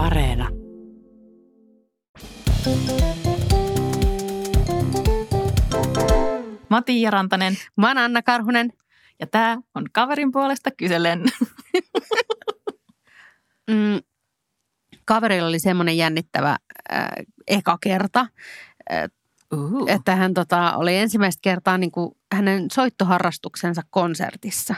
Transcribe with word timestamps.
Areena. 0.00 0.48
Mä 6.70 6.76
oon 6.76 6.84
Tiia 6.84 7.10
Rantanen 7.10 7.54
Mä 7.76 7.88
oon 7.88 7.98
Anna 7.98 8.22
Karhunen. 8.22 8.72
ja 9.20 9.26
tää 9.26 9.58
on 9.74 9.84
kaverin 9.92 10.32
puolesta 10.32 10.70
kyselen. 10.70 11.22
Mm, 13.70 14.00
kaverilla 15.04 15.48
oli 15.48 15.58
semmoinen 15.58 15.96
jännittävä 15.96 16.56
äh, 16.92 17.08
eka 17.48 17.78
kerta, 17.82 18.26
Uh. 19.54 19.88
että 19.88 20.16
hän 20.16 20.34
tota, 20.34 20.76
oli 20.76 20.96
ensimmäistä 20.96 21.40
kertaa 21.42 21.78
niin 21.78 21.90
kuin 21.90 22.16
hänen 22.32 22.70
soittoharrastuksensa 22.72 23.82
konsertissa. 23.90 24.74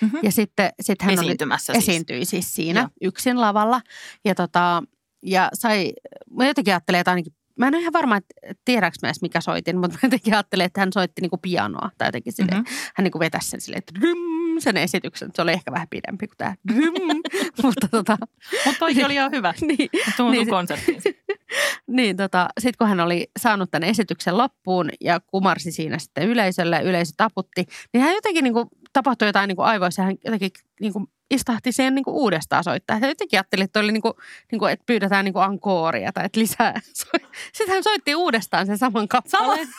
Mhm. 0.00 0.16
Ja 0.22 0.32
sitten 0.32 0.70
sit 0.80 1.02
hän 1.02 1.14
Esiintymässä 1.14 1.72
oli, 1.72 1.80
siis. 1.80 1.88
esiintyi 1.88 2.24
siis 2.24 2.54
siinä 2.54 2.80
Joo. 2.80 2.88
yksin 3.02 3.40
lavalla. 3.40 3.80
Ja, 4.24 4.34
tota, 4.34 4.82
ja 5.22 5.48
sai, 5.54 5.92
mä 6.30 6.46
jotenkin 6.46 6.74
ajattelin, 6.74 7.00
että 7.00 7.10
ainakin, 7.10 7.32
mä 7.58 7.66
en 7.68 7.74
ole 7.74 7.80
ihan 7.80 7.92
varma, 7.92 8.16
että 8.16 8.34
tiedäks 8.64 8.98
mä 9.02 9.08
edes 9.08 9.22
mikä 9.22 9.40
soitin, 9.40 9.78
mutta 9.78 9.94
mä 9.94 10.00
jotenkin 10.02 10.34
ajattelin, 10.34 10.66
että 10.66 10.80
hän 10.80 10.92
soitti 10.92 11.20
niinku 11.22 11.38
pianoa. 11.38 11.90
Tai 11.98 12.08
jotenkin 12.08 12.32
silleen, 12.32 12.58
Mhm. 12.60 12.72
hän 12.94 13.04
niinku 13.04 13.18
vetäisi 13.18 13.48
sen 13.50 13.60
silleen, 13.60 13.78
että 13.78 13.92
rym, 14.02 14.16
sen 14.58 14.76
esityksen. 14.76 15.30
Se 15.34 15.42
oli 15.42 15.52
ehkä 15.52 15.72
vähän 15.72 15.88
pidempi 15.90 16.26
kuin 16.26 16.36
tämä 16.38 16.54
rym, 16.74 16.94
mutta 17.62 17.88
tota, 17.88 18.18
Mutta 18.66 18.78
toikin 18.78 19.04
oli 19.04 19.14
ihan 19.14 19.30
hyvä. 19.36 19.54
niin, 19.60 19.88
Tuun 20.16 20.30
Niin 20.30 20.38
niin, 20.38 20.46
se- 20.46 20.50
konserttiin. 20.50 21.02
niin 21.88 22.16
tota, 22.16 22.48
sitten 22.60 22.78
kun 22.78 22.88
hän 22.88 23.00
oli 23.00 23.30
saanut 23.38 23.70
tämän 23.70 23.88
esityksen 23.88 24.38
loppuun 24.38 24.90
ja 25.00 25.20
kumarsi 25.20 25.72
siinä 25.72 25.98
sitten 25.98 26.28
yleisölle, 26.28 26.82
yleisö 26.82 27.12
taputti, 27.16 27.66
niin 27.92 28.02
hän 28.02 28.14
jotenkin 28.14 28.44
niin 28.44 28.54
kuin, 28.54 28.66
tapahtui 28.96 29.28
jotain 29.28 29.48
niin 29.48 29.56
kuin 29.56 29.66
aivoissa 29.66 30.02
ja 30.02 30.06
hän 30.06 30.16
jotenkin 30.24 30.50
niin 30.80 30.92
kuin, 30.92 31.06
istahti 31.30 31.72
siihen 31.72 31.94
niin 31.94 32.04
kuin 32.04 32.14
uudestaan 32.14 32.64
soittaa. 32.64 32.98
Hän 32.98 33.10
jotenkin 33.10 33.38
ajatteli, 33.38 33.62
että, 33.62 33.80
oli 33.80 33.92
niin 33.92 34.02
kuin, 34.02 34.14
niin 34.52 34.58
kuin, 34.58 34.72
että 34.72 34.86
pyydetään 34.86 35.24
niin 35.24 35.32
kuin 35.32 35.44
ankooria 35.44 36.12
tai 36.12 36.24
että 36.24 36.40
lisää. 36.40 36.80
Sitten 37.52 37.74
hän 37.74 37.82
soitti 37.82 38.14
uudestaan 38.14 38.66
sen 38.66 38.78
saman 38.78 39.08
kappaleen. 39.08 39.68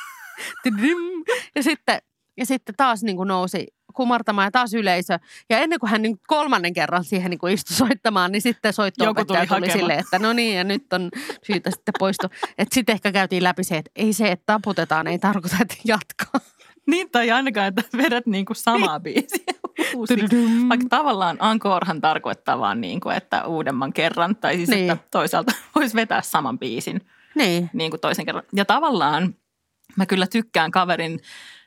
Ja 1.55 1.63
sitten, 1.63 2.01
ja 2.37 2.45
sitten 2.45 2.75
taas 2.75 3.03
niin 3.03 3.17
kuin 3.17 3.27
nousi 3.27 3.67
kumartamaan 3.93 4.45
ja 4.45 4.51
taas 4.51 4.73
yleisö. 4.73 5.19
Ja 5.49 5.59
ennen 5.59 5.79
kuin 5.79 5.89
hän 5.89 6.01
niin 6.01 6.19
kolmannen 6.27 6.73
kerran 6.73 7.03
siihen 7.03 7.29
niin 7.29 7.39
kuin 7.39 7.53
istui 7.53 7.75
soittamaan, 7.75 8.31
niin 8.31 8.41
sitten 8.41 8.73
Joku 8.77 9.25
tuli 9.25 9.25
tuli 9.25 9.37
hakemaan. 9.37 9.71
silleen, 9.71 9.99
että 9.99 10.19
no 10.19 10.33
niin, 10.33 10.57
ja 10.57 10.63
nyt 10.63 10.93
on 10.93 11.09
syytä 11.43 11.71
sitten 11.71 11.93
poistua. 11.99 12.29
Että 12.57 12.75
sitten 12.75 12.93
ehkä 12.93 13.11
käytiin 13.11 13.43
läpi 13.43 13.63
se, 13.63 13.77
että 13.77 13.91
ei 13.95 14.13
se, 14.13 14.31
että 14.31 14.43
taputetaan, 14.45 15.07
ei 15.07 15.19
tarkoita, 15.19 15.57
että 15.61 15.75
jatkaa. 15.85 16.41
Niin, 16.87 17.11
tai 17.11 17.31
ainakaan, 17.31 17.67
että 17.67 17.83
vedät 17.97 18.25
niinku 18.25 18.53
samaa 18.53 18.99
biisiä. 18.99 19.53
Tududum. 20.07 20.69
Vaikka 20.69 20.85
tavallaan 20.89 21.37
ankorhan 21.39 22.01
tarkoittaa 22.01 22.59
vaan 22.59 22.81
niin 22.81 22.99
kuin, 22.99 23.15
että 23.17 23.45
uudemman 23.45 23.93
kerran. 23.93 24.35
Tai 24.35 24.55
siis, 24.55 24.69
Niin. 24.69 24.91
että 24.91 25.07
toisaalta 25.11 25.51
voisi 25.75 25.95
vetää 25.95 26.21
saman 26.21 26.59
biisin 26.59 27.01
Niin, 27.35 27.69
niin 27.73 27.91
kuin 27.91 28.01
toisen 28.01 28.25
kerran. 28.25 28.43
Ja 28.53 28.65
tavallaan 28.65 29.35
mä 29.95 30.05
kyllä 30.05 30.27
tykkään 30.27 30.71
kaverin 30.71 31.19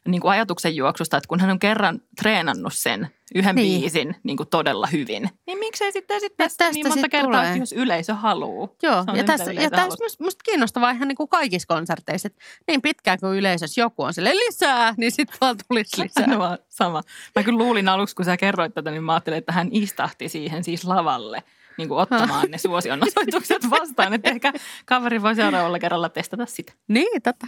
niin 0.08 0.20
kuin 0.20 0.32
ajatuksen 0.32 0.76
juoksusta, 0.76 1.16
että 1.16 1.28
kun 1.28 1.40
hän 1.40 1.50
on 1.50 1.58
kerran 1.58 2.00
treenannut 2.22 2.74
sen 2.74 3.08
yhden 3.34 3.54
Niin. 3.54 3.64
niin. 3.68 3.80
biisin 3.80 4.16
niin 4.22 4.36
kuin 4.36 4.48
todella 4.48 4.86
hyvin, 4.86 5.30
niin 5.46 5.58
miksei 5.58 5.92
sitten 5.92 6.16
esittää 6.16 6.44
Ja 6.44 6.48
sitä 6.48 6.64
tästä 6.64 6.74
niin 6.74 6.86
monta 6.86 7.00
sit 7.02 7.10
kertaa, 7.10 7.42
tulee. 7.42 7.56
jos 7.56 7.72
yleisö 7.72 8.14
haluaa. 8.14 8.68
joo. 8.82 9.04
Ja 9.14 9.24
tässä, 9.24 9.52
ja 9.52 9.70
tässä 9.70 10.04
musta, 10.04 10.24
musta 10.24 10.42
kiinnostavaa 10.44 10.90
ihan 10.90 11.08
niin 11.08 11.16
kuin 11.16 11.28
kaikissa 11.28 11.74
konserteissa, 11.74 12.26
että 12.26 12.40
niin 12.68 12.82
pitkään 12.82 13.18
kuin 13.20 13.38
yleisössä 13.38 13.80
joku 13.80 14.02
on 14.02 14.14
sille 14.14 14.30
lisää, 14.34 14.94
niin 14.96 15.12
sitten 15.12 15.36
vaan 15.40 15.56
tulisi 15.68 16.02
lisää. 16.02 16.26
No 16.36 16.58
sama. 16.68 17.02
Mä 17.36 17.42
kyllä 17.42 17.58
luulin 17.58 17.88
aluksi, 17.88 18.16
kun 18.16 18.24
sä 18.24 18.36
kerroit 18.36 18.74
tätä, 18.74 18.90
niin 18.90 19.04
mä 19.04 19.12
ajattelin, 19.12 19.38
että 19.38 19.52
hän 19.52 19.68
istahti 19.70 20.28
siihen 20.28 20.64
siis 20.64 20.84
lavalle 20.84 21.42
niin 21.78 21.88
kuin 21.88 21.98
ottamaan 22.00 22.50
ne 22.50 22.58
suosionosoitukset 22.58 23.70
vastaan. 23.80 24.14
Että 24.14 24.30
ehkä 24.30 24.52
kaveri 24.84 25.22
voi 25.22 25.34
seuraavalla 25.34 25.78
kerralla 25.78 26.08
testata 26.08 26.46
sitä. 26.46 26.72
Niin, 26.88 27.22
tota. 27.22 27.46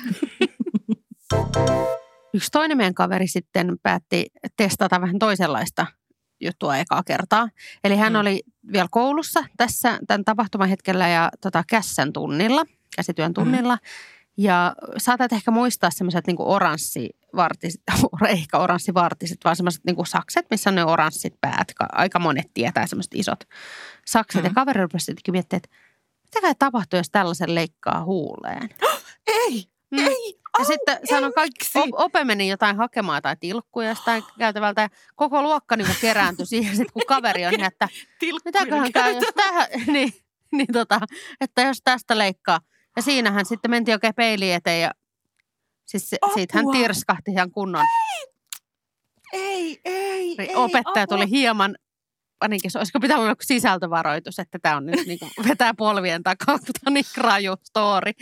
Yksi 2.34 2.50
toinen 2.52 2.76
meidän 2.76 2.94
kaveri 2.94 3.26
sitten 3.28 3.76
päätti 3.82 4.26
testata 4.56 5.00
vähän 5.00 5.18
toisenlaista 5.18 5.86
juttua 6.40 6.76
ekaa 6.76 7.02
kertaa. 7.02 7.48
Eli 7.84 7.96
hän 7.96 8.12
Mm. 8.12 8.18
oli 8.20 8.42
vielä 8.72 8.88
koulussa 8.90 9.44
tässä 9.56 9.98
tämän 10.06 10.24
tapahtuman 10.24 10.68
hetkellä 10.68 11.08
ja 11.08 11.30
tota, 11.40 11.64
kässän 11.68 12.12
tunnilla, 12.12 12.62
käsityön 12.96 13.34
tunnilla. 13.34 13.74
Mm. 13.74 13.80
Ja 14.36 14.74
saatat 14.96 15.32
ehkä 15.32 15.50
muistaa 15.50 15.90
semmoiset 15.90 16.26
niin 16.26 16.36
oranssivartiset, 16.40 17.80
ehkä 18.28 18.58
oranssivartiset, 18.58 19.38
vaan 19.44 19.56
semmoiset 19.56 19.84
niin 19.84 20.06
sakset, 20.06 20.46
missä 20.50 20.70
on 20.70 20.74
ne 20.74 20.84
oranssit 20.84 21.34
päät. 21.40 21.74
Ka- 21.76 21.88
Aika 21.92 22.18
monet 22.18 22.46
tietää 22.54 22.86
semmoiset 22.86 23.14
isot 23.14 23.44
sakset. 24.06 24.42
Mm. 24.42 24.44
Ja 24.46 24.50
Mm. 24.50 24.54
kaveri 24.54 24.80
rupesi 24.80 25.04
sitten 25.04 25.32
miettimään, 25.32 25.62
että 25.64 25.76
mitä 26.24 26.40
kai 26.40 26.54
tapahtuu, 26.58 26.96
jos 26.96 27.10
tällaisen 27.10 27.54
leikkaa 27.54 28.04
huuleen. 28.04 28.68
Ei, 29.26 29.64
Mm. 29.90 29.98
ei, 29.98 30.38
Ja 30.58 30.62
au, 30.62 30.64
sitten 30.64 30.98
sanon 31.10 31.32
kaikki, 31.32 31.66
Ope 31.92 32.24
meni 32.24 32.48
jotain 32.48 32.76
hakemaan 32.76 33.22
tai 33.22 33.36
tilkkuja 33.40 33.88
jostain 33.88 34.24
käytävältä 34.38 34.82
ja 34.82 34.88
koko 35.14 35.42
luokka 35.42 35.76
niin 35.76 35.96
kerääntyi 36.00 36.46
siihen, 36.46 36.76
sit 36.76 36.90
kun 36.92 37.02
kaveri 37.06 37.46
on, 37.46 37.52
niin 37.52 37.64
että 37.64 37.88
mitäköhän 38.44 38.92
käy, 38.92 39.14
jos 39.14 39.24
tähän, 39.36 39.68
niin, 39.92 40.12
niin 40.52 40.72
tota, 40.72 41.00
että 41.40 41.62
jos 41.62 41.78
tästä 41.84 42.18
leikkaa. 42.18 42.60
Ja 42.96 43.02
siinähän 43.02 43.46
sitten 43.46 43.70
mentiin 43.70 43.94
oikein 43.94 44.14
peiliin 44.14 44.54
eteen 44.54 44.82
ja 44.82 44.90
siis 45.84 46.10
siitä 46.34 46.58
hän 46.58 46.66
tirskahti 46.72 47.30
ihan 47.30 47.50
kunnon. 47.50 47.84
Ei, 49.32 49.80
ei, 49.84 50.36
ei. 50.38 50.54
Opettaja 50.54 51.02
apua. 51.02 51.16
tuli 51.16 51.30
hieman, 51.30 51.76
ainakin 52.40 52.70
se 52.70 52.78
olisiko 52.78 53.00
pitänyt 53.00 53.24
olla 53.24 53.34
sisältövaroitus, 53.42 54.38
että 54.38 54.58
tämä 54.58 54.76
on 54.76 54.86
nyt 54.86 55.06
niin 55.06 55.18
kuin 55.18 55.30
vetää 55.48 55.74
polvien 55.74 56.22
takaa, 56.22 56.58
on 56.86 56.94
niin 56.94 57.04
raju 57.16 57.54
story. 57.64 58.12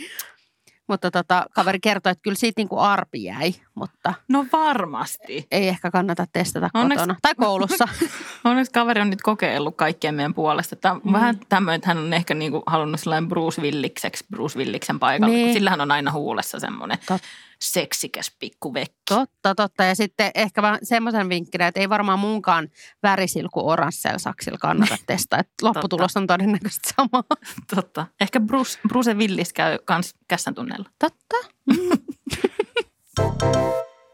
Mutta 0.91 1.11
tota, 1.11 1.45
kaveri 1.51 1.79
kertoi, 1.79 2.11
että 2.11 2.21
kyllä 2.21 2.35
siitä 2.35 2.59
niin 2.59 2.69
kuin 2.69 2.79
arpi 2.81 3.23
jäi, 3.23 3.53
mutta 3.75 4.13
No 4.27 4.45
varmasti. 4.53 5.47
ei 5.51 5.67
ehkä 5.67 5.91
kannata 5.91 6.25
testata 6.33 6.69
Onneksi- 6.73 6.95
kotona. 7.03 7.15
Tai 7.21 7.35
koulussa. 7.35 7.87
Onneksi 8.43 8.71
kaveri 8.71 9.01
on 9.01 9.09
nyt 9.09 9.21
kokeillut 9.21 9.75
kaikkien 9.77 10.15
meidän 10.15 10.33
puolesta. 10.33 10.75
Tämä 10.75 10.93
on 10.95 11.01
Mm. 11.03 11.13
vähän 11.13 11.39
tämmöinen, 11.49 11.75
että 11.75 11.87
hän 11.87 11.97
on 11.97 12.13
ehkä 12.13 12.33
niinku 12.33 12.63
halunnut 12.65 12.99
sellainen 12.99 13.29
Bruce 13.29 13.61
Willikseksi 13.61 14.25
Bruce 14.31 14.59
Williksen 14.59 14.99
paikalle, 14.99 15.35
Niin. 15.35 15.53
sillähän 15.53 15.81
on 15.81 15.91
aina 15.91 16.11
huulessa 16.11 16.59
semmoinen 16.59 16.97
Tot- 16.97 17.19
seksikäs 17.61 18.35
pikku 18.39 18.73
vekki. 18.73 19.01
Totta, 19.09 19.55
totta. 19.55 19.83
Ja 19.83 19.95
sitten 19.95 20.31
ehkä 20.35 20.61
vaan 20.61 20.79
semmoisen 20.83 21.29
vinkkinä, 21.29 21.67
että 21.67 21.79
ei 21.79 21.89
varmaan 21.89 22.19
munkaan 22.19 22.69
värisilku 23.03 23.69
oranssilla 23.69 24.17
saksilla 24.17 24.57
kannata 24.57 24.97
testaa. 25.07 25.39
Että 25.39 25.53
lopputulos 25.61 26.17
on 26.17 26.27
todennäköisesti 26.27 26.89
sama. 26.95 27.23
Totta. 27.75 28.07
Ehkä 28.21 28.39
Bruce, 28.39 28.79
Bruce 28.87 29.13
Willis 29.13 29.53
käy 29.53 29.77
kans 29.85 30.15
kässän 30.27 30.55
tunneilla. 30.55 30.89
Totta. 30.99 31.35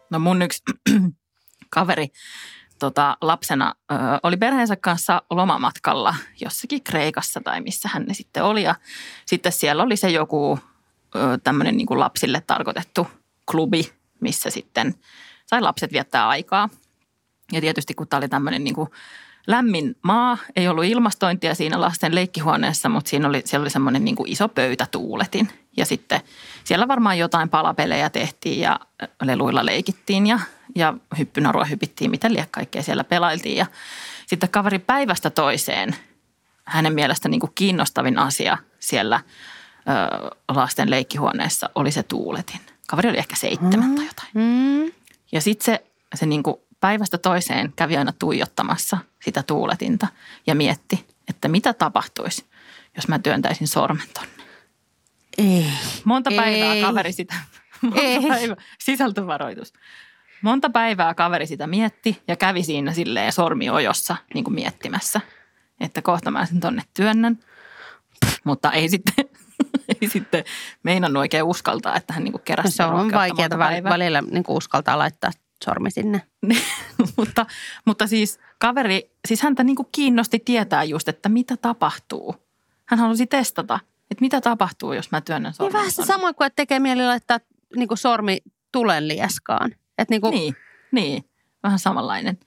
No 0.10 0.20
mun 0.20 0.42
yksi 0.42 0.64
kaveri 1.70 2.08
tota, 2.80 3.18
lapsena 3.22 3.74
ö, 3.92 3.96
oli 4.24 4.38
perheensä 4.38 4.76
kanssa 4.76 5.22
lomamatkalla 5.30 6.16
jossakin 6.42 6.84
Kreikassa 6.84 7.42
tai 7.44 7.62
missä 7.62 7.90
hän 7.94 8.04
ne 8.04 8.14
sitten 8.14 8.44
oli. 8.44 8.64
Ja 8.64 8.76
sitten 9.26 9.52
siellä 9.52 9.84
oli 9.84 9.98
se 9.98 10.10
joku 10.10 10.60
tämmöinen 11.44 11.78
niin 11.78 11.88
kuin 11.88 12.00
lapsille 12.00 12.44
tarkoitettu 12.48 13.08
klubi, 13.52 13.92
missä 14.20 14.50
sitten 14.50 14.96
sai 15.46 15.62
lapset 15.62 15.92
viettää 15.92 16.28
aikaa. 16.28 16.70
Ja 17.52 17.62
tietysti 17.62 17.94
kun 17.94 18.08
tämä 18.08 18.18
oli 18.18 18.30
tämmöinen 18.30 18.64
niin 18.64 18.76
kuin 18.76 18.90
lämmin 19.48 19.96
maa, 20.02 20.38
ei 20.56 20.68
ollut 20.68 20.86
ilmastointia 20.86 21.56
siinä 21.56 21.82
lasten 21.82 22.16
leikkihuoneessa, 22.16 22.90
mutta 22.90 23.10
siinä 23.10 23.28
oli, 23.28 23.42
siellä 23.46 23.64
oli 23.64 23.70
semmoinen 23.70 24.06
niin 24.06 24.16
kuin 24.16 24.32
iso 24.32 24.48
pöytätuuletin. 24.48 25.50
Ja 25.78 25.86
sitten 25.86 26.22
siellä 26.64 26.88
varmaan 26.88 27.18
jotain 27.18 27.50
palapelejä 27.50 28.10
tehtiin 28.10 28.60
ja 28.60 28.80
leluilla 29.22 29.66
leikittiin 29.66 30.28
ja, 30.28 30.40
ja 30.76 30.94
hyppynarua 31.18 31.66
hypittiin, 31.66 32.12
mitä 32.12 32.32
liian 32.32 32.48
kaikkea 32.52 32.84
siellä 32.84 33.04
pelailtiin. 33.04 33.58
Ja 33.58 33.66
sitten 34.26 34.50
kaveri 34.50 34.80
päivästä 34.80 35.30
toiseen, 35.30 35.96
hänen 36.66 36.94
mielestä 36.94 37.30
niin 37.30 37.40
kuin 37.40 37.52
kiinnostavin 37.56 38.20
asia 38.20 38.58
siellä 38.80 39.20
ö, 39.20 40.36
lasten 40.48 40.90
leikkihuoneessa 40.90 41.70
oli 41.76 41.92
se 41.92 42.04
tuuletin. 42.04 42.60
Kaveri 42.88 43.10
oli 43.10 43.18
ehkä 43.18 43.36
seitsemän 43.36 43.96
tai 43.96 44.06
jotain. 44.06 44.30
Mm. 44.34 44.92
Ja 45.32 45.42
sitten 45.42 45.66
se, 45.66 45.86
se 46.16 46.26
niin 46.26 46.44
kuin 46.44 46.56
päivästä 46.80 47.18
toiseen 47.18 47.74
kävi 47.76 47.98
aina 47.98 48.14
tuijottamassa 48.20 48.98
sitä 49.26 49.44
tuuletinta 49.44 50.08
ja 50.48 50.56
mietti, 50.56 51.06
että 51.30 51.48
mitä 51.48 51.74
tapahtuisi, 51.74 52.46
jos 52.96 53.08
mä 53.08 53.20
työntäisin 53.20 53.68
sormen 53.68 54.08
tonne. 54.14 54.44
Ei. 55.38 55.66
Monta 56.04 56.32
päivää 56.36 56.74
Ei. 56.74 56.82
kaveri 56.82 57.12
sitä, 57.14 57.36
monta 57.82 58.02
Ei. 58.02 58.28
päivää, 58.28 58.56
sisältövaroitus. 58.80 59.74
Monta 60.42 60.70
päivää 60.70 61.14
kaveri 61.14 61.48
sitä 61.48 61.68
mietti 61.68 62.22
ja 62.28 62.36
kävi 62.36 62.64
siinä 62.64 62.94
silleen 62.94 63.32
sormiojossa 63.32 64.16
niin 64.34 64.44
kuin 64.44 64.54
miettimässä, 64.54 65.22
että 65.80 66.02
kohta 66.02 66.32
mä 66.32 66.46
sen 66.46 66.60
tonne 66.60 66.82
työnnän. 66.94 67.40
Mutta 68.44 68.72
ei 68.72 68.90
sitten, 68.90 69.26
ei 70.02 70.08
sitten 70.10 70.44
meinannut 70.84 71.20
oikein 71.20 71.44
uskaltaa, 71.44 71.96
että 71.96 72.14
hän 72.14 72.24
niin 72.24 72.32
kuin 72.32 72.42
keräsi 72.46 72.68
No 72.68 72.72
se 72.72 72.84
on 72.84 73.12
vaikeaa 73.12 73.84
välillä 73.84 74.24
niin 74.32 74.44
kuin 74.44 74.58
uskaltaa 74.58 74.98
laittaa 74.98 75.32
sormi 75.66 75.92
sinne. 75.92 76.22
mutta, 77.18 77.46
mutta 77.86 78.08
siis 78.08 78.40
kaveri, 78.60 79.12
siis 79.28 79.42
häntä 79.42 79.64
niin 79.64 79.76
kuin 79.76 79.88
kiinnosti 79.92 80.40
tietää 80.40 80.84
just, 80.84 81.08
että 81.08 81.30
mitä 81.30 81.58
tapahtuu, 81.58 82.36
Hän 82.86 83.00
halusi 83.00 83.28
testata, 83.28 83.80
että 84.12 84.22
mitä 84.22 84.42
tapahtuu, 84.42 84.94
jos 84.94 85.12
mä 85.12 85.22
työnnän 85.22 85.50
Niin 85.50 85.56
sormen. 85.56 85.74
vähän 85.74 85.92
se 85.92 86.06
sama 86.06 86.34
kuin, 86.34 86.46
että 86.46 86.56
tekee 86.56 86.80
mieli 86.80 87.06
laittaa 87.06 87.40
niin 87.76 87.88
kuin 87.88 87.98
sormi 87.98 88.38
tulen 88.72 89.08
lieskaan. 89.08 89.72
Että 89.98 90.14
niin 90.14 90.22
kuin, 90.22 90.32
Niin, 90.32 90.56
niin, 90.92 91.26
vähän 91.64 91.80
samanlainen. 91.80 92.40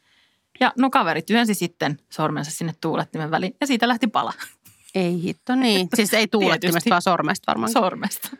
Ja 0.60 0.72
no 0.78 0.90
kaveri 0.90 1.22
työnsi 1.22 1.54
sitten 1.54 1.98
sormensa 2.10 2.50
sinne 2.50 2.74
tuulettimen 2.80 3.30
väliin 3.30 3.56
ja 3.60 3.66
siitä 3.66 3.88
lähti 3.88 4.06
pala 4.06 4.32
ei 4.94 5.22
hitto 5.22 5.54
niin. 5.54 5.88
Siis 5.96 6.14
ei 6.14 6.28
tuulettimesta, 6.28 6.90
vaan 6.90 7.02
sormesta 7.02 7.44
varmaan. 7.50 7.72
sormesta. 7.72 8.28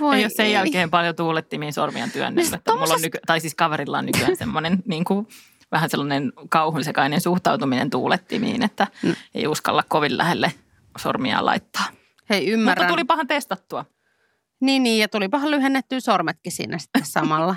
Voi 0.00 0.16
ei 0.16 0.24
ole 0.24 0.30
sen 0.30 0.46
ei. 0.46 0.52
jälkeen 0.52 0.90
paljon 0.90 1.16
tuulettimiin 1.16 1.72
sormia. 1.72 2.06
Niin 2.06 2.14
että 2.54 2.72
mulla 2.72 2.82
on 2.84 2.88
tommosessa- 2.88 3.02
nyky- 3.06 3.18
tai 3.26 3.40
siis 3.40 3.54
kaverilla 3.54 3.98
on 3.98 4.06
nykyään 4.06 4.36
semmoinen 4.36 4.82
niin 4.86 5.04
kuin, 5.04 5.28
vähän 5.72 5.90
sellainen 5.90 6.32
kauhunsekainen 6.48 7.20
suhtautuminen 7.20 7.90
tuulettimiin, 7.90 8.62
että 8.62 8.86
Mm. 9.02 9.14
ei 9.34 9.46
uskalla 9.46 9.84
kovin 9.88 10.18
lähelle 10.18 10.52
sormia 10.98 11.44
laittaa. 11.44 11.84
Hei, 12.30 12.46
ymmärrän. 12.50 12.84
Mutta 12.84 12.92
tulipahan 12.92 13.26
testattua. 13.26 13.84
Niin, 14.60 14.82
niin, 14.82 15.00
ja 15.00 15.08
tulipahan 15.08 15.50
lyhennettyä 15.50 16.00
sormetkin 16.00 16.52
siinä 16.52 16.78
sitten 16.78 17.06
samalla. 17.06 17.56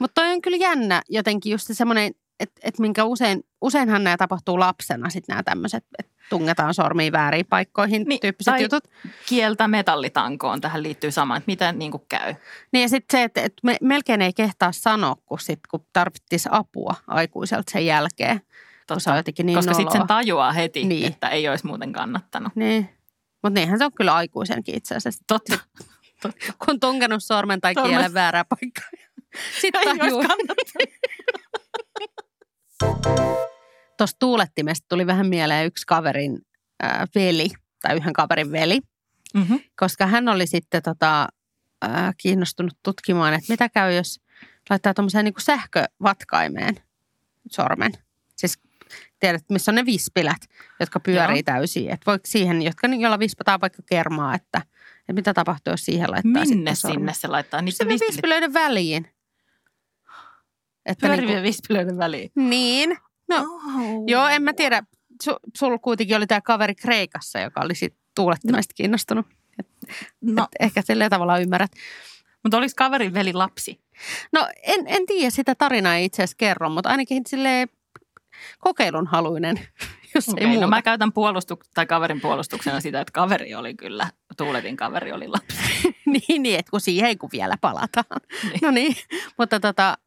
Mutta 0.00 0.20
toi 0.20 0.32
on 0.32 0.42
kyllä 0.42 0.56
jännä 0.56 1.02
jotenkin 1.08 1.52
just 1.52 1.66
se 1.66 1.74
semmoinen, 1.74 2.12
että 2.40 2.60
et 2.64 2.78
minkä 2.78 3.04
usein, 3.04 3.44
useinhan 3.60 4.04
nämä 4.04 4.16
tapahtuu 4.16 4.58
lapsena 4.58 5.10
sitten 5.10 5.32
nämä 5.32 5.42
tämmöiset, 5.42 5.84
että 5.98 6.12
tungetaan 6.30 6.74
sormiin 6.74 7.12
väärin 7.12 7.46
paikkoihin 7.46 8.04
Niin, 8.08 8.20
tyyppiset 8.20 8.52
tai- 8.52 8.62
jutut. 8.62 8.84
Kieltä 9.26 9.68
metallitankoon 9.68 10.60
tähän 10.60 10.82
liittyy 10.82 11.10
sama, 11.10 11.36
että 11.36 11.50
mitä 11.50 11.72
niin 11.72 11.90
kuin 11.90 12.02
käy. 12.08 12.34
Niin 12.72 12.82
ja 12.82 12.88
sitten 12.88 13.18
se, 13.18 13.24
että, 13.24 13.40
että 13.40 13.60
me, 13.62 13.76
melkein 13.80 14.22
ei 14.22 14.32
kehtaa 14.32 14.72
sanoa, 14.72 15.16
kun, 15.26 15.40
sit, 15.40 15.60
kun 15.70 15.86
tarvitsisi 15.92 16.48
apua 16.52 16.94
aikuiselta 17.06 17.72
sen 17.72 17.86
jälkeen, 17.86 18.40
kun 18.88 19.00
se 19.00 19.10
on 19.10 19.16
jotenkin 19.16 19.46
niin 19.46 19.56
Koska 19.58 19.74
sitten 19.74 19.92
sen 19.92 20.06
tajuaa 20.06 20.52
heti, 20.52 20.84
Niin. 20.84 21.06
että 21.12 21.28
ei 21.28 21.48
olisi 21.48 21.66
muuten 21.66 21.92
kannattanut. 21.92 22.56
Niin. 22.56 22.88
Mutta 23.42 23.60
niinhän 23.60 23.78
se 23.78 23.84
on 23.84 23.92
kyllä 23.94 24.14
aikuisenkin 24.14 24.74
itse 24.76 24.94
asiassa, 24.96 25.24
Totta. 25.26 25.58
kun 26.58 26.68
on 26.68 26.80
tunkenut 26.80 27.24
sormen 27.24 27.60
tai 27.60 27.74
Sormen- 27.74 27.90
kielen 27.90 28.14
väärää 28.14 28.44
paikkaa. 28.44 28.88
Sitten 29.60 29.80
Ei 29.84 29.88
olisi 29.88 29.98
tajuu. 30.00 30.18
kannattanut. 30.22 30.60
Tuosta 33.98 34.18
tuulettimesta 34.18 34.86
tuli 34.88 35.06
vähän 35.06 35.26
mieleen 35.26 35.66
yksi 35.66 35.86
kaverin 35.86 36.38
äh, 36.84 37.00
veli, 37.14 37.48
tai 37.82 37.96
yhden 37.96 38.12
kaverin 38.12 38.52
veli, 38.52 38.80
Mm-hmm. 39.34 39.60
koska 39.76 40.06
hän 40.06 40.28
oli 40.28 40.46
sitten 40.46 40.82
tota, 40.82 41.28
äh, 41.84 42.14
kiinnostunut 42.16 42.72
tutkimaan, 42.82 43.34
että 43.34 43.46
mitä 43.52 43.68
käy, 43.68 43.94
jos 43.94 44.20
laittaa 44.70 44.94
tuommoiseen 44.94 45.24
niin 45.24 45.34
sähkövatkaimeen 45.38 46.76
sormen. 47.50 47.92
Siis 48.36 48.58
tiedät, 49.20 49.44
missä 49.50 49.70
on 49.70 49.74
ne 49.74 49.86
vispilät, 49.86 50.40
jotka 50.80 51.00
pyörii 51.00 51.36
Joo. 51.36 51.42
täysin. 51.42 51.90
Että 51.90 52.06
voiko 52.06 52.22
siihen, 52.26 52.62
jotka, 52.62 52.86
jolla 52.86 53.18
vispataan 53.18 53.60
vaikka 53.60 53.82
kermaa, 53.86 54.34
että, 54.34 54.62
että 54.98 55.12
mitä 55.12 55.34
tapahtuu, 55.34 55.72
jos 55.72 55.84
siihen 55.84 56.10
laittaa 56.10 56.32
Minne 56.32 56.46
sitten 56.46 56.76
sormen? 56.76 56.98
sinne 56.98 57.14
se 57.14 57.28
laittaa? 57.28 57.62
Niitä 57.62 57.76
Sinne 57.76 57.98
vispilöiden 58.08 58.52
väliin. 58.54 59.08
Että 60.86 61.08
niin, 61.08 61.16
pyörivien 61.16 61.42
vispilöiden 61.42 61.98
väliin. 61.98 62.30
niin. 62.34 62.96
No, 63.28 63.36
Oh. 63.36 64.04
Joo, 64.06 64.26
en 64.28 64.42
mä 64.42 64.52
tiedä. 64.52 64.82
Su, 65.22 65.36
sulla 65.56 65.78
kuitenkin 65.78 66.16
oli 66.16 66.26
tämä 66.26 66.40
kaveri 66.40 66.74
Kreikassa, 66.74 67.40
joka 67.40 67.60
oli 67.64 67.74
siitä 67.74 67.96
tuulettimesta 68.14 68.74
kiinnostunut. 68.74 69.26
No, 70.20 70.42
Et 70.42 70.48
ehkä 70.60 70.82
sillä 70.82 71.08
tavalla 71.10 71.38
ymmärrät. 71.38 71.70
mutta 72.42 72.58
oliko 72.58 72.72
kaverin 72.76 73.14
veli 73.14 73.32
lapsi? 73.32 73.80
No 74.32 74.48
en, 74.62 74.80
en 74.86 75.06
tiedä, 75.06 75.30
sitä 75.30 75.54
tarinaa 75.54 75.96
ei 75.96 76.04
itse 76.04 76.22
asiassa 76.22 76.36
kerro, 76.38 76.70
mutta 76.70 76.88
ainakin 76.90 77.22
sille 77.26 77.68
kokeilun 78.58 79.06
haluinen, 79.06 79.56
jos 80.14 80.28
Okei, 80.28 80.44
ei 80.44 80.46
muuta. 80.50 80.60
no 80.60 80.68
mä 80.70 80.82
käytän 80.82 81.12
puolustu- 81.12 81.60
tai 81.74 81.86
kaverin 81.86 82.20
puolustuksena 82.20 82.80
sitä, 82.80 83.00
että 83.00 83.12
kaveri 83.12 83.54
oli 83.54 83.74
kyllä, 83.74 84.10
tuuletin 84.36 84.76
kaveri 84.76 85.12
oli 85.12 85.28
lapsi. 85.28 85.56
niin, 86.28 86.42
niin, 86.42 86.58
että 86.58 86.70
kun 86.70 86.80
siihen 86.80 87.18
kun 87.18 87.30
vielä 87.32 87.56
palataan. 87.60 88.20
Niin. 88.42 88.58
No 88.62 88.70
niin, 88.70 88.96
mutta 89.38 89.60
tota, 89.60 89.98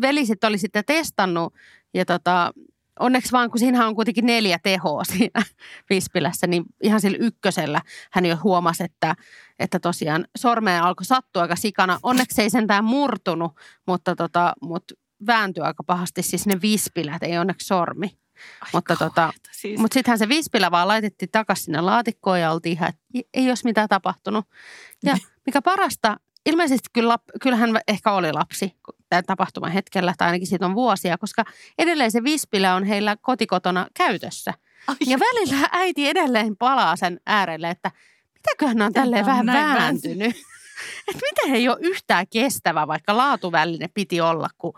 veli 0.00 0.26
sitten 0.26 0.48
oli 0.48 0.58
sitten 0.58 0.84
testannut 0.86 1.54
ja 1.94 2.04
tota, 2.04 2.52
onneksi 3.00 3.32
vaan 3.32 3.50
kun 3.50 3.58
siinä 3.58 3.86
on 3.86 3.94
kuitenkin 3.94 4.26
neljä 4.26 4.58
tehoa 4.62 5.04
siinä 5.12 5.42
vispilässä, 5.90 6.46
niin 6.46 6.64
ihan 6.82 7.00
sillä 7.00 7.18
ykkösellä 7.20 7.80
hän 8.12 8.26
jo 8.26 8.36
huomasi, 8.42 8.84
että, 8.84 9.14
että 9.58 9.78
tosiaan 9.78 10.24
sormeen 10.38 10.82
alkoi 10.82 11.04
sattua 11.04 11.42
aika 11.42 11.56
sikana. 11.56 11.98
Onneksi 12.02 12.42
ei 12.42 12.50
sentään 12.50 12.84
murtunut, 12.84 13.52
mutta, 13.86 14.16
tota, 14.16 14.52
mutta 14.62 14.94
vääntyi 15.26 15.62
aika 15.64 15.84
pahasti 15.84 16.22
siis 16.22 16.46
ne 16.46 16.60
vispilät, 16.62 17.22
ei 17.22 17.38
onneksi 17.38 17.66
sormi. 17.66 18.18
Ai 18.60 18.68
Mutta 18.72 18.96
tota, 18.96 19.32
siis, 19.52 19.80
Mutta 19.80 19.94
sittenhän 19.94 20.18
se 20.18 20.28
vispilä 20.28 20.70
vaan 20.70 20.88
laitettiin 20.88 21.28
takaisin 21.32 21.64
sinne 21.64 21.80
laatikkoon 21.80 22.40
ja 22.40 22.52
oltiin 22.52 22.72
ihan, 22.72 22.88
että 22.88 23.02
ei- 23.14 23.28
ei 23.34 23.48
olisi 23.48 23.64
mitään 23.64 23.88
tapahtunut. 23.88 24.46
Ja 25.04 25.16
mikä 25.46 25.62
parasta, 25.62 26.16
ilmeisesti 26.46 26.88
kyllä, 26.92 27.18
kyllähän 27.42 27.80
ehkä 27.88 28.12
oli 28.12 28.32
lapsi 28.32 28.76
tämän 29.08 29.24
tapahtuman 29.24 29.72
hetkellä, 29.72 30.14
tai 30.18 30.28
ainakin 30.28 30.46
siitä 30.46 30.66
on 30.66 30.74
vuosia, 30.74 31.18
koska 31.18 31.44
edelleen 31.78 32.10
se 32.10 32.24
vispilä 32.24 32.74
on 32.74 32.84
heillä 32.84 33.16
kotikotona 33.16 33.86
käytössä. 33.94 34.54
Ai, 34.86 34.96
Ja 35.06 35.18
välillä 35.18 35.68
äiti 35.72 36.08
edelleen 36.08 36.56
palaa 36.56 36.96
sen 36.96 37.20
äärelle, 37.26 37.70
että 37.70 37.90
mitäköhän 38.34 38.76
ne 38.76 38.84
on 38.84 38.88
Miten 38.88 39.02
tälleen 39.02 39.24
on 39.24 39.30
vähän 39.30 39.46
vääntynyt. 39.46 40.36
Että 41.08 41.22
miten 41.30 41.54
ei 41.54 41.68
ole 41.68 41.78
yhtään 41.80 42.26
kestävä, 42.32 42.86
vaikka 42.86 43.16
laatuväline 43.16 43.88
piti 43.94 44.20
olla, 44.20 44.48
kun 44.58 44.72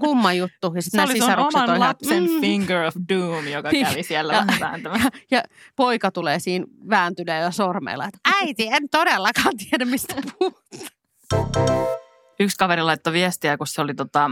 kumma 0.00 0.32
juttu. 0.32 0.72
Ja 0.74 0.82
sit 0.82 0.90
se 0.90 0.96
nämä 0.96 1.12
sisarukset 1.12 1.54
oman 1.62 1.70
on 1.70 1.76
ihan, 1.76 1.88
lapsen 1.88 2.22
mm. 2.30 2.40
finger 2.40 2.84
of 2.86 2.94
doom, 3.08 3.46
joka 3.48 3.70
Niin. 3.70 3.86
kävi 3.86 4.02
siellä 4.02 4.34
Ja- 4.34 4.44
vääntämässä. 4.60 5.08
Ja, 5.30 5.38
ja 5.38 5.42
poika 5.76 6.10
tulee 6.10 6.38
siinä 6.38 6.66
vääntyneellä 6.90 7.50
sormeilla, 7.50 8.04
että 8.04 8.18
äiti, 8.40 8.68
en 8.72 8.88
todellakaan 8.90 9.56
tiedä, 9.56 9.84
mistä 9.84 10.14
puhuu. 10.38 10.58
Yksi 12.40 12.56
kaveri 12.56 12.82
laittoi 12.82 13.12
viestiä, 13.12 13.56
kun 13.56 13.66
se 13.66 13.80
oli, 13.80 13.94
tota, 13.94 14.30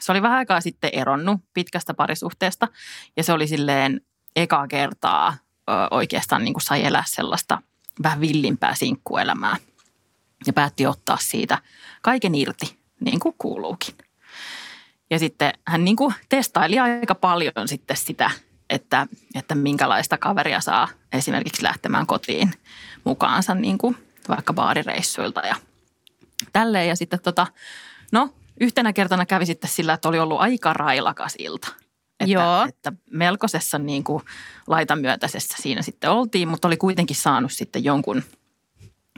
se 0.00 0.12
oli 0.12 0.22
vähän 0.22 0.38
aikaa 0.38 0.60
sitten 0.60 0.90
eronnut 0.92 1.40
pitkästä 1.54 1.94
parisuhteesta. 1.94 2.68
Ja 3.16 3.22
se 3.24 3.32
oli 3.32 3.46
silleen 3.46 4.00
ekaa 4.36 4.68
kertaa 4.68 5.36
ö, 5.68 5.72
oikeastaan 5.90 6.44
niin 6.44 6.54
kuin 6.54 6.62
sai 6.62 6.84
elää 6.84 7.04
sellaista 7.06 7.62
vähän 8.02 8.20
villimpää 8.20 8.74
sinkkuelämää. 8.74 9.56
Ja 10.46 10.52
päätti 10.52 10.86
ottaa 10.86 11.16
siitä 11.20 11.58
kaiken 12.02 12.34
irti, 12.34 12.78
niin 13.00 13.20
kuin 13.20 13.34
kuuluukin. 13.38 13.94
Ja 15.12 15.18
sitten 15.18 15.52
hän 15.66 15.84
niin 15.84 15.96
kuin 15.96 16.14
testaili 16.28 16.78
aika 16.78 17.14
paljon 17.14 17.52
sitten 17.68 17.96
sitä, 17.96 18.30
että, 18.70 19.06
että 19.34 19.54
minkälaista 19.54 20.18
kaveria 20.18 20.60
saa 20.60 20.88
esimerkiksi 21.12 21.62
lähtemään 21.62 22.06
kotiin 22.06 22.52
mukaansa 23.04 23.54
niin 23.54 23.78
kuin 23.78 23.96
vaikka 24.28 24.52
baarireissuilta 24.52 25.40
ja 25.40 25.56
tälleen. 26.52 26.88
Ja 26.88 26.96
sitten 26.96 27.20
tota, 27.20 27.46
no 28.12 28.34
yhtenä 28.60 28.92
kertana 28.92 29.26
kävi 29.26 29.46
sitten 29.46 29.70
sillä, 29.70 29.92
että 29.92 30.08
oli 30.08 30.18
ollut 30.18 30.40
aika 30.40 30.72
railakas 30.72 31.34
ilta. 31.38 31.68
Että, 32.20 32.32
Joo. 32.32 32.64
että 32.68 32.92
melkoisessa 33.10 33.78
niin 33.78 34.04
kuin 34.04 34.22
laitamyötäisessä 34.66 35.56
siinä 35.60 35.82
sitten 35.82 36.10
oltiin, 36.10 36.48
mutta 36.48 36.68
oli 36.68 36.76
kuitenkin 36.76 37.16
saanut 37.16 37.52
sitten 37.52 37.84
jonkun 37.84 38.22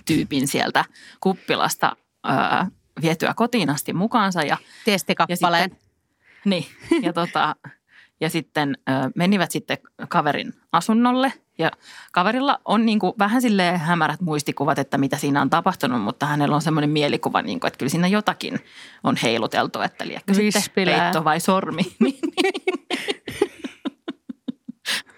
tyypin 0.05 0.49
sieltä 0.49 0.85
kuppilasta 1.21 1.97
ää, 2.25 2.67
vietyä 3.03 3.35
kotiin 3.35 3.71
asti 3.71 3.93
mukaansa. 3.93 4.43
Ja, 4.43 4.57
Testikappaleen. 4.85 5.84
niin, 6.51 6.65
ja, 7.03 7.13
tota, 7.13 7.57
ja 8.21 8.31
sitten 8.31 8.79
ö, 8.89 8.93
menivät 9.15 9.51
sitten 9.51 9.79
kaverin 10.09 10.53
asunnolle. 10.73 11.33
Ja 11.59 11.71
kaverilla 12.13 12.61
on 12.65 12.87
niin 12.87 12.99
kuin 12.99 13.13
vähän 13.19 13.43
silleen 13.43 13.81
hämärät 13.81 14.21
muistikuvat, 14.21 14.79
että 14.79 14.99
mitä 14.99 15.17
siinä 15.17 15.43
on 15.43 15.51
tapahtunut, 15.51 16.03
mutta 16.03 16.27
hänellä 16.27 16.55
on 16.55 16.63
semmoinen 16.63 16.91
mielikuva, 16.91 17.43
niin 17.43 17.61
kuin, 17.61 17.69
että 17.69 17.79
kyllä 17.79 17.91
siinä 17.91 18.09
jotakin 18.09 18.59
on 19.05 19.17
heiluteltu, 19.23 19.81
että 19.81 20.07
liekö 20.07 20.35
sitten 20.35 20.63
peitto 20.75 21.25
vai 21.25 21.41
sormi. 21.41 21.83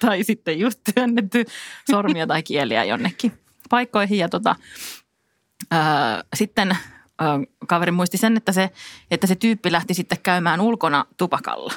Tai 0.00 0.24
sitten 0.24 0.58
just 0.58 0.80
työnnetty 0.94 1.44
sormia 1.90 2.26
tai 2.26 2.42
kieliä 2.42 2.84
jonnekin 2.84 3.32
paikkoihin. 3.70 4.18
Ja 4.18 4.28
tota, 4.28 4.56
ää, 5.70 6.24
sitten 6.34 6.76
kaveri 7.66 7.90
muisti 7.92 8.16
sen, 8.16 8.36
että 8.36 8.52
se, 8.52 8.70
että 9.10 9.26
se 9.26 9.34
tyyppi 9.34 9.72
lähti 9.72 9.94
sitten 9.94 10.18
käymään 10.22 10.60
ulkona 10.60 11.04
tupakalla. 11.16 11.72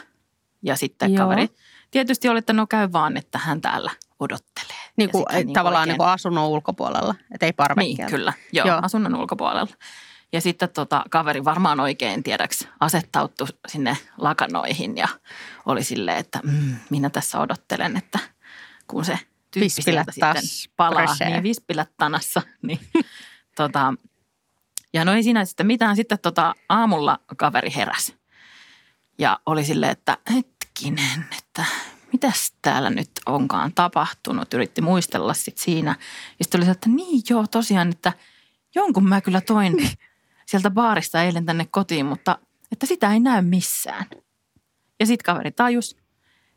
Ja 0.61 0.75
sitten 0.75 1.13
Joo. 1.13 1.23
kaveri 1.23 1.47
tietysti 1.91 2.29
oli, 2.29 2.39
että 2.39 2.53
no 2.53 2.67
käy 2.67 2.91
vaan, 2.91 3.17
että 3.17 3.37
hän 3.37 3.61
täällä 3.61 3.91
odottelee. 4.19 4.77
Niin 4.97 5.09
kuin, 5.09 5.25
hän 5.31 5.53
tavallaan 5.53 5.81
oikein- 5.81 5.87
niin 5.89 5.97
kuin 5.97 6.09
asunnon 6.09 6.47
ulkopuolella, 6.47 7.15
että 7.33 7.45
ei 7.45 7.49
niin, 7.49 7.55
parvekkeella. 7.55 8.09
kyllä. 8.09 8.33
Joo, 8.51 8.67
Joo. 8.67 8.79
Asunnon 8.81 9.15
ulkopuolella. 9.15 9.73
Ja 10.31 10.41
sitten 10.41 10.69
tota, 10.69 11.03
kaveri 11.09 11.45
varmaan 11.45 11.79
oikein 11.79 12.23
tiedäks 12.23 12.67
asettautui 12.79 13.47
sinne 13.67 13.97
lakanoihin 14.17 14.97
ja 14.97 15.07
oli 15.65 15.83
silleen, 15.83 16.17
että 16.17 16.39
mm, 16.43 16.75
minä 16.89 17.09
tässä 17.09 17.39
odottelen, 17.39 17.97
että 17.97 18.19
kun 18.87 19.05
se 19.05 19.19
tyyppi 19.51 19.69
sieltä 19.69 20.11
sitten 20.11 20.35
palaa, 20.75 21.15
niin 21.19 21.43
vispilät 21.43 21.89
tanassa. 21.97 22.41
Niin, 22.61 22.79
tota, 23.57 23.93
ja 24.93 25.05
no 25.05 25.13
ei 25.13 25.23
siinä 25.23 25.45
sitten 25.45 25.67
mitään. 25.67 25.95
Sitten 25.95 26.19
tota, 26.19 26.55
aamulla 26.69 27.19
kaveri 27.37 27.75
heräsi 27.75 28.19
ja 29.19 29.39
oli 29.45 29.63
silleen, 29.63 29.91
että 29.91 30.17
hetkinen, 30.33 31.25
että 31.37 31.65
mitäs 32.11 32.53
täällä 32.61 32.89
nyt 32.89 33.11
onkaan 33.25 33.73
tapahtunut. 33.73 34.53
Yritti 34.53 34.81
muistella 34.81 35.33
sit 35.33 35.57
siinä. 35.57 35.95
Ja 36.39 36.45
sitten 36.45 36.59
oli 36.59 36.65
se, 36.65 36.71
että 36.71 36.89
niin 36.89 37.21
joo, 37.29 37.47
tosiaan, 37.47 37.89
että 37.89 38.13
jonkun 38.75 39.09
mä 39.09 39.21
kyllä 39.21 39.41
toin 39.41 39.89
sieltä 40.49 40.69
baarista 40.69 41.23
eilen 41.23 41.45
tänne 41.45 41.67
kotiin, 41.71 42.05
mutta 42.05 42.39
että 42.71 42.85
sitä 42.85 43.13
ei 43.13 43.19
näy 43.19 43.41
missään. 43.41 44.05
Ja 44.99 45.05
sitten 45.05 45.25
kaveri 45.25 45.51
tajus, 45.51 45.97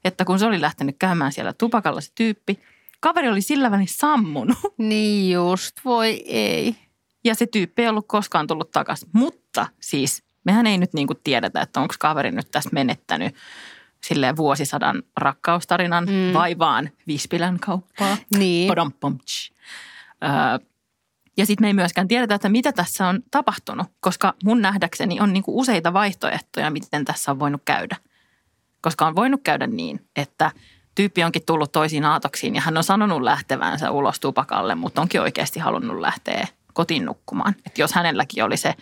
että 0.04 0.24
kun 0.24 0.38
se 0.38 0.46
oli 0.46 0.60
lähtenyt 0.60 0.96
käymään 0.98 1.32
siellä 1.32 1.52
tupakalla 1.52 2.00
se 2.00 2.10
tyyppi, 2.14 2.60
kaveri 3.00 3.28
oli 3.28 3.42
sillä 3.42 3.70
välin 3.70 3.88
sammunut. 3.88 4.58
Niin 4.78 5.32
just, 5.32 5.76
voi 5.84 6.24
ei. 6.26 6.76
Ja 7.24 7.34
se 7.34 7.46
tyyppi 7.46 7.82
ei 7.82 7.88
ollut 7.88 8.08
koskaan 8.08 8.46
tullut 8.46 8.70
takaisin. 8.70 9.08
Mutta 9.12 9.66
siis 9.80 10.22
mehän 10.44 10.66
ei 10.66 10.78
nyt 10.78 10.92
niin 10.92 11.06
kuin 11.06 11.18
tiedetä, 11.24 11.60
että 11.60 11.80
onko 11.80 11.94
kaveri 11.98 12.30
nyt 12.30 12.50
tässä 12.50 12.70
menettänyt 12.72 13.34
silleen 14.04 14.36
vuosisadan 14.36 15.02
rakkaustarinan 15.16 16.04
mm. 16.04 16.32
vai 16.34 16.58
vaan 16.58 16.90
Vispilän 17.06 17.60
kauppaa. 17.60 18.16
Niin. 18.38 18.68
Öö, 20.24 20.66
ja 21.36 21.46
sitten 21.46 21.64
me 21.64 21.68
ei 21.68 21.74
myöskään 21.74 22.08
tiedetä, 22.08 22.34
että 22.34 22.48
mitä 22.48 22.72
tässä 22.72 23.06
on 23.06 23.22
tapahtunut, 23.30 23.86
koska 24.00 24.34
mun 24.44 24.62
nähdäkseni 24.62 25.20
on 25.20 25.32
niinku 25.32 25.58
useita 25.58 25.92
vaihtoehtoja, 25.92 26.70
miten 26.70 27.04
tässä 27.04 27.30
on 27.30 27.38
voinut 27.38 27.62
käydä. 27.64 27.96
Koska 28.80 29.06
on 29.06 29.16
voinut 29.16 29.40
käydä 29.44 29.66
niin, 29.66 30.06
että 30.16 30.50
tyyppi 30.94 31.24
onkin 31.24 31.42
tullut 31.46 31.72
toisiin 31.72 32.04
aatoksiin 32.04 32.54
ja 32.54 32.60
hän 32.60 32.76
on 32.76 32.84
sanonut 32.84 33.22
lähtevänsä 33.22 33.90
ulos 33.90 34.20
tupakalle, 34.20 34.74
mutta 34.74 35.00
onkin 35.00 35.20
oikeasti 35.20 35.60
halunnut 35.60 36.00
lähteä 36.00 36.48
kotiin 36.72 37.04
nukkumaan. 37.04 37.54
Että 37.66 37.80
jos 37.80 37.92
hänelläkin 37.92 38.44
oli 38.44 38.56
se 38.56 38.74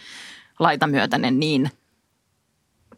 laitamyötäinen 0.58 1.40
niin 1.40 1.70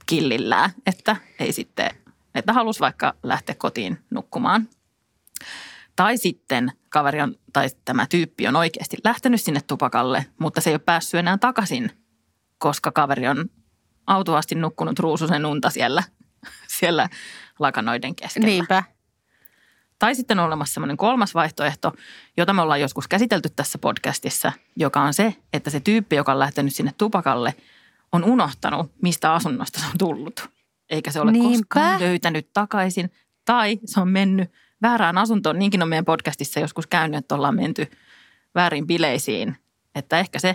killillään, 0.07 0.71
että 0.87 1.17
ei 1.39 1.53
sitten, 1.53 1.91
että 2.35 2.53
halusi 2.53 2.81
vaikka 2.81 3.15
lähteä 3.23 3.55
kotiin 3.59 3.99
nukkumaan. 4.11 4.69
Tai 5.97 6.19
sitten 6.19 6.73
kaveri 6.89 7.21
on, 7.21 7.35
tai 7.53 7.69
tämä 7.85 8.07
tyyppi 8.07 8.49
on 8.49 8.57
oikeasti 8.57 8.97
lähtenyt 9.05 9.41
sinne 9.41 9.61
tupakalle, 9.67 10.27
mutta 10.39 10.61
se 10.61 10.71
ei 10.71 10.75
ole 10.75 10.83
päässyt 10.87 11.19
enää 11.19 11.39
takaisin, 11.39 11.91
koska 12.59 12.93
kaveri 12.93 13.29
on 13.29 13.51
autuasti 14.07 14.55
nukkunut 14.55 14.99
ruususen 14.99 15.47
unta 15.47 15.71
siellä, 15.71 16.03
siellä 16.79 17.09
lakanoiden 17.59 18.15
keskellä. 18.15 18.47
Niinpä. 18.47 18.85
Tai 20.03 20.15
sitten 20.15 20.39
on 20.39 20.47
olemassa 20.47 20.75
sellainen 20.75 20.97
kolmas 20.97 21.35
vaihtoehto, 21.35 21.93
jota 22.37 22.53
me 22.53 22.63
ollaan 22.63 22.81
joskus 22.81 23.09
käsitelty 23.09 23.49
tässä 23.57 23.79
podcastissa, 23.79 24.53
joka 24.77 25.01
on 25.01 25.15
se, 25.15 25.37
että 25.53 25.71
se 25.71 25.81
tyyppi, 25.81 26.17
joka 26.17 26.33
on 26.33 26.39
lähtenyt 26.39 26.75
sinne 26.75 26.95
tupakalle, 26.99 27.55
on 28.13 28.25
unohtanut, 28.25 28.93
mistä 29.03 29.33
asunnosta 29.33 29.81
se 29.81 29.87
on 29.87 29.99
tullut. 29.99 30.49
Eikä 30.91 31.11
se 31.11 31.21
ole 31.21 31.33
Niinpä. 31.33 31.59
koskaan 31.59 32.01
löytänyt 32.01 32.49
takaisin. 32.53 33.13
Tai 33.45 33.79
se 33.85 34.01
on 34.01 34.09
mennyt 34.09 34.51
väärään 34.83 35.19
asuntoon. 35.19 35.59
Niinkin 35.59 35.83
on 35.83 35.89
meidän 35.89 36.05
podcastissa 36.05 36.61
joskus 36.61 36.87
käynyt, 36.87 37.19
että 37.19 37.35
ollaan 37.35 37.57
menty 37.57 37.91
väärin 38.55 38.87
bileisiin. 38.87 39.57
Että 39.95 40.19
ehkä 40.19 40.39
se 40.39 40.55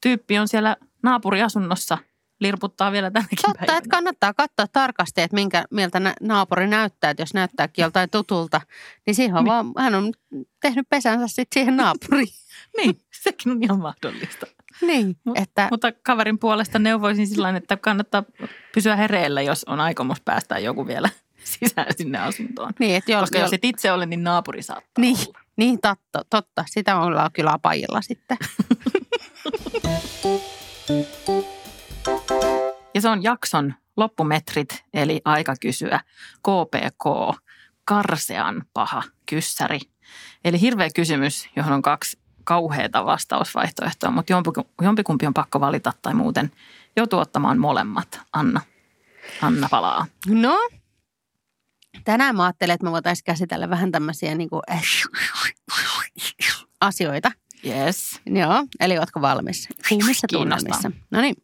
tyyppi 0.00 0.38
on 0.38 0.48
siellä 0.48 0.76
naapuriasunnossa, 1.02 1.98
lirputtaa 2.44 2.92
vielä 2.92 3.10
tänäkin 3.10 3.38
Totta, 3.42 3.58
päivänä. 3.58 3.78
että 3.78 3.90
kannattaa 3.90 4.34
katsoa 4.34 4.66
tarkasti, 4.72 5.20
että 5.22 5.34
minkä, 5.34 5.64
miltä 5.70 6.00
nä- 6.00 6.14
naapuri 6.20 6.66
näyttää. 6.68 7.10
Että 7.10 7.22
jos 7.22 7.34
näyttääkin 7.34 7.82
joltain 7.82 8.10
tutulta, 8.10 8.60
niin 9.06 9.14
siihen 9.14 9.36
on 9.36 9.44
vaan, 9.44 9.72
hän 9.78 9.94
on 9.94 10.12
tehnyt 10.60 10.88
pesänsä 10.88 11.26
sitten 11.28 11.46
siihen 11.60 11.76
naapuriin. 11.76 12.28
Niin, 12.76 13.00
sekin 13.22 13.52
on 13.52 13.62
ihan 13.62 13.78
mahdollista. 13.80 14.46
niin, 14.80 15.16
Mut- 15.28 15.42
että 15.42 15.68
Mutta 15.70 15.92
kaverin 15.92 16.38
puolesta 16.38 16.78
neuvoisin 16.78 17.26
sillä 17.26 17.42
tavalla, 17.42 17.58
että 17.58 17.76
kannattaa 17.76 18.22
pysyä 18.74 18.96
hereillä, 18.96 19.42
jos 19.42 19.64
on 19.64 19.80
aikomus 19.80 20.20
päästää 20.20 20.58
joku 20.58 20.86
vielä 20.86 21.08
sisään 21.44 21.86
sinne 21.96 22.18
asuntoon. 22.18 22.72
niin, 22.78 22.96
että 22.96 23.12
jo, 23.12 23.20
Koska 23.20 23.38
jo, 23.38 23.44
jos 23.44 23.52
et 23.52 23.64
itse 23.64 23.92
ole, 23.92 24.06
niin 24.06 24.24
naapuri 24.24 24.62
saattaa 24.62 24.92
Niin. 25.02 25.16
olla. 25.28 25.38
niin 25.56 25.80
totta, 25.80 26.24
totta, 26.30 26.64
sitä 26.70 27.00
ollaan 27.00 27.30
kyllä 27.32 27.52
apajilla 27.52 28.00
sitten. 28.02 28.36
Ja 32.94 33.00
se 33.00 33.08
on 33.08 33.22
jakson 33.22 33.74
loppumetrit, 33.96 34.84
eli 34.94 35.20
aika 35.24 35.54
kysyä 35.60 36.00
KPK, 36.38 37.36
karsean 37.84 38.62
paha 38.72 39.02
kyssäri. 39.26 39.78
Eli 40.44 40.60
hirveä 40.60 40.88
kysymys, 40.94 41.48
johon 41.56 41.72
on 41.72 41.82
kaksi 41.82 42.18
kauheata 42.44 43.06
vastausvaihtoehtoa, 43.06 44.10
mutta 44.10 44.32
jompiku- 44.32 44.68
jompikumpi 44.82 45.26
on 45.26 45.34
pakko 45.34 45.60
valita 45.60 45.92
tai 46.02 46.14
muuten 46.14 46.52
joutuu 46.96 47.18
ottamaan 47.18 47.58
molemmat. 47.58 48.20
Anna, 48.32 48.60
Anna 49.42 49.68
palaa. 49.70 50.06
No, 50.28 50.68
tänään 52.04 52.36
mä 52.36 52.44
ajattelin, 52.44 52.74
että 52.74 52.84
me 52.84 52.90
voitaisiin 52.90 53.24
käsitellä 53.24 53.70
vähän 53.70 53.92
tämmöisiä 53.92 54.34
niin 54.34 54.50
kuin, 54.50 54.62
asioita. 56.80 57.32
Yes. 57.66 58.20
Joo, 58.26 58.66
eli 58.80 58.98
ootko 58.98 59.20
valmis? 59.20 59.68
Kuumissa 59.88 60.26
tunnelmissa. 60.32 60.90
No 61.10 61.20
niin. 61.20 61.34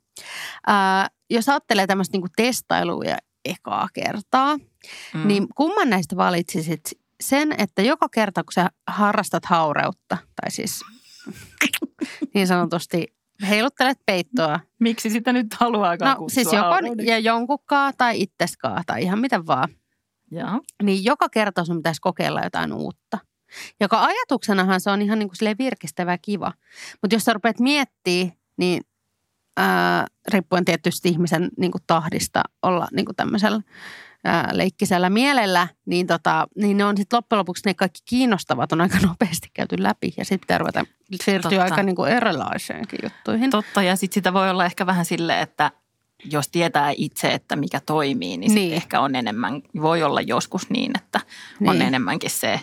Äh, 0.68 1.10
jos 1.30 1.48
ajattelee 1.48 1.86
tämmöistä 1.86 2.18
niin 2.18 2.30
testailuja 2.36 3.16
ekaa 3.44 3.88
kertaa, 3.92 4.56
mm. 4.56 5.26
niin 5.28 5.46
kumman 5.54 5.90
näistä 5.90 6.16
valitsisit 6.16 6.82
sen, 7.20 7.54
että 7.58 7.82
joka 7.82 8.08
kerta 8.08 8.44
kun 8.44 8.52
sä 8.52 8.70
harrastat 8.86 9.44
haureutta, 9.44 10.18
tai 10.40 10.50
siis 10.50 10.80
niin 12.34 12.46
sanotusti 12.46 13.14
heiluttelet 13.48 13.98
peittoa, 14.06 14.60
Miksi 14.78 15.10
sitä 15.10 15.32
nyt 15.32 15.54
haluaakaan 15.54 16.10
no 16.10 16.18
kutsua 16.18 16.34
siis 16.34 16.52
joko 16.52 17.02
ja 17.02 17.18
jonkunkaan 17.18 17.94
tai 17.98 18.20
itseskaan 18.20 18.84
tai 18.86 19.02
ihan 19.02 19.18
mitä 19.18 19.46
vaan, 19.46 19.68
Joo. 20.30 20.60
niin 20.82 21.04
joka 21.04 21.28
kerta 21.28 21.64
sun 21.64 21.76
pitäisi 21.76 22.00
kokeilla 22.00 22.40
jotain 22.40 22.72
uutta. 22.72 23.18
Joka 23.80 24.04
ajatuksenahan 24.04 24.80
se 24.80 24.90
on 24.90 25.02
ihan 25.02 25.18
niin 25.18 25.28
kuin 25.28 25.58
virkistävä 25.58 26.12
ja 26.12 26.18
kiva. 26.18 26.52
Mutta 27.02 27.14
jos 27.14 27.24
sä 27.24 27.32
rupeat 27.32 27.60
miettimään, 27.60 28.32
niin 28.56 28.82
ää, 29.56 30.06
riippuen 30.32 30.64
tietysti 30.64 31.08
ihmisen 31.08 31.50
niin 31.56 31.72
kuin 31.72 31.82
tahdista 31.86 32.42
olla 32.62 32.88
niin 32.92 33.06
kuin 33.06 33.16
tämmöisellä 33.16 33.60
ää, 34.24 34.48
leikkisellä 34.52 35.10
mielellä, 35.10 35.68
niin, 35.86 36.06
tota, 36.06 36.48
niin 36.56 36.76
ne 36.76 36.84
on 36.84 36.96
sitten 36.96 37.16
loppujen 37.16 37.38
lopuksi 37.38 37.62
ne 37.66 37.74
kaikki 37.74 38.00
kiinnostavat 38.04 38.72
on 38.72 38.80
aika 38.80 38.98
nopeasti 39.08 39.48
käyty 39.54 39.82
läpi. 39.82 40.14
Ja 40.16 40.24
sitten 40.24 40.60
ruveta 40.60 40.84
siirtyä 41.24 41.50
Totta. 41.50 41.64
aika 41.64 41.82
niin 41.82 41.96
kuin 41.96 42.12
erilaisiinkin 42.12 42.98
juttuihin. 43.02 43.50
Totta, 43.50 43.82
ja 43.82 43.96
sitten 43.96 44.14
sitä 44.14 44.32
voi 44.32 44.50
olla 44.50 44.64
ehkä 44.64 44.86
vähän 44.86 45.04
sille, 45.04 45.40
että 45.40 45.70
jos 46.24 46.48
tietää 46.48 46.92
itse, 46.96 47.28
että 47.34 47.56
mikä 47.56 47.80
toimii, 47.86 48.36
niin, 48.36 48.54
Niin. 48.54 48.74
ehkä 48.74 49.00
on 49.00 49.14
enemmän, 49.16 49.62
voi 49.82 50.02
olla 50.02 50.20
joskus 50.20 50.70
niin, 50.70 50.92
että 50.98 51.20
niin. 51.60 51.70
on 51.70 51.78
Niin. 51.78 51.88
enemmänkin 51.88 52.30
se 52.30 52.60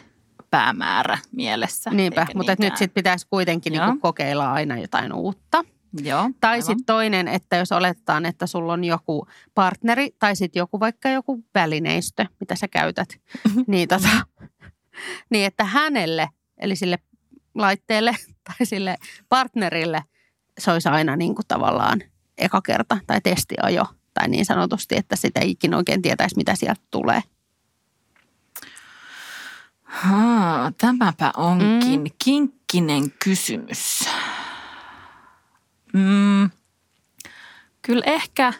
päämäärä 0.50 1.18
mielessä. 1.32 1.90
Niinpä, 1.90 2.28
mutta 2.36 2.56
nyt 2.60 2.78
sitten 2.78 2.94
pitäisi 2.94 3.28
kuitenkin 3.30 3.72
niin 3.72 3.78
Joo. 3.82 3.88
kuin 3.88 4.02
kokeilla 4.02 4.54
aina 4.54 4.78
jotain 4.78 5.14
uutta. 5.14 5.64
Joo, 6.04 6.30
Tai 6.39 6.62
sitten 6.62 6.86
toinen, 6.86 7.27
että 7.27 7.56
jos 7.56 7.72
oletetaan, 7.72 8.25
että 8.25 8.48
sulla 8.48 8.74
on 8.74 8.84
joku 8.84 9.27
partneri 9.56 10.10
tai 10.20 10.36
sitten 10.36 10.60
joku 10.60 10.80
vaikka 10.80 11.10
joku 11.10 11.44
välineistö, 11.56 12.25
mitä 12.39 12.56
sä 12.56 12.68
käytät, 12.68 13.10
niin, 13.68 13.88
tota, 13.88 14.10
niin 15.30 15.46
että 15.46 15.63
hänelle, 15.63 16.30
eli 16.58 16.75
sille 16.75 17.00
laitteelle 17.56 18.16
tai 18.48 18.66
sille 18.66 18.96
partnerille, 19.30 20.04
se 20.60 20.72
olisi 20.72 20.89
aina 20.89 21.16
niin 21.16 21.36
kuin 21.36 21.46
tavallaan 21.48 22.04
eka 22.38 22.62
kerta 22.62 22.98
tai 23.08 23.22
testiajo 23.22 23.86
tai 24.13 24.27
niin 24.27 24.46
sanotusti, 24.46 24.96
että 24.98 25.16
sitä 25.16 25.39
ei 25.39 25.51
ikinä 25.51 25.77
oikein 25.77 26.01
tietäisi, 26.01 26.36
mitä 26.36 26.56
sieltä 26.56 26.82
tulee. 26.92 27.22
Haa, 29.84 30.72
tämäpä 30.72 31.32
onkin 31.38 32.01
mm. 32.01 32.12
kinkkinen 32.24 33.12
kysymys. 33.24 34.10
Mm, 35.94 36.50
kyllä 37.82 38.03
ehkä 38.06 38.53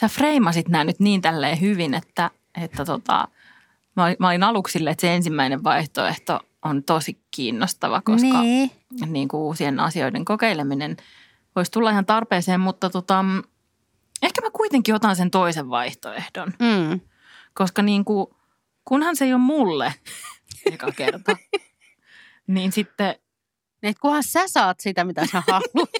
sä 0.00 0.08
freimasit 0.08 0.68
nämä 0.68 0.84
nyt 0.84 1.00
niin 1.00 1.20
tälleen 1.22 1.60
hyvin, 1.60 1.94
että, 1.94 2.30
että 2.62 2.84
tota, 2.84 3.28
mä, 3.96 4.04
olin- 4.04 4.16
mä 4.18 4.28
olin 4.28 4.42
aluksi 4.42 4.72
silleen, 4.72 4.92
että 4.92 5.00
se 5.00 5.14
ensimmäinen 5.14 5.64
vaihtoehto 5.64 6.40
on 6.64 6.84
tosi 6.84 7.20
kiinnostava, 7.30 8.00
koska 8.00 8.40
Niin. 8.42 8.70
niin 9.06 9.28
kuin 9.28 9.40
uusien 9.40 9.80
asioiden 9.80 10.24
kokeileminen 10.24 10.96
voisi 11.56 11.70
tulla 11.72 11.90
ihan 11.90 12.06
tarpeeseen, 12.06 12.60
mutta 12.60 12.90
tota, 12.90 13.22
mm, 13.22 13.42
ehkä 14.22 14.40
mä 14.40 14.50
kuitenkin 14.52 14.94
otan 14.94 15.16
sen 15.16 15.30
toisen 15.30 15.70
vaihtoehdon 15.70 16.52
Mm. 16.58 17.00
koska 17.54 17.82
niin 17.82 18.04
kuin, 18.04 18.26
kunhan 18.84 19.16
se 19.16 19.24
ei 19.24 19.32
ole 19.32 19.40
mulle 19.42 19.94
eka 20.72 20.92
kerta, 20.96 21.36
niin 22.46 22.72
sitten, 22.72 23.14
niin, 23.82 23.90
että 23.90 24.00
kunhan 24.00 24.22
sä 24.22 24.48
saat 24.48 24.80
sitä, 24.80 25.04
mitä 25.04 25.26
sä 25.26 25.42
haluat. 25.48 25.90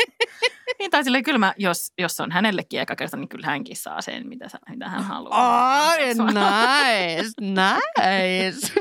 niin, 0.78 0.90
tai 0.90 1.04
silleen, 1.04 1.24
kyllä 1.24 1.38
mä, 1.38 1.54
jos, 1.56 1.92
jos 1.98 2.20
on 2.20 2.30
hänellekin 2.32 2.80
eka 2.80 2.96
kerta, 2.96 3.16
niin 3.16 3.28
kyllä 3.28 3.46
hänkin 3.46 3.76
saa 3.76 4.00
sen, 4.00 4.28
mitä, 4.28 4.48
sä, 4.48 4.58
mitä 4.68 4.88
hän 4.88 5.04
haluaa. 5.04 5.86
Oh, 5.86 5.92
nice, 5.96 7.32
nice. 7.40 8.72